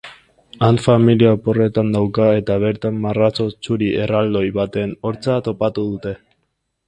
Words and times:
Han 0.67 0.77
familia 0.85 1.33
oporretan 1.35 1.91
dauka 1.95 2.25
eta 2.37 2.55
bertan 2.63 2.97
marrazo 3.03 3.47
txuri 3.65 3.91
erraldoi 4.07 4.43
baten 4.57 4.95
hortza 5.11 5.39
topatu 5.49 5.85
dute. 5.93 6.15